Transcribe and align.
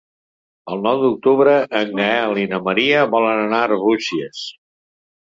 El 0.75 0.79
nou 0.87 1.01
d'octubre 1.03 1.53
en 1.81 1.95
Gaël 2.01 2.43
i 2.47 2.49
na 2.57 2.63
Maria 2.71 3.07
volen 3.15 3.47
anar 3.47 3.63
a 3.63 3.71
Arbúcies. 3.71 4.47